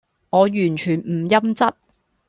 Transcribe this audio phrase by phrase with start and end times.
[0.31, 1.73] 我完全唔陰質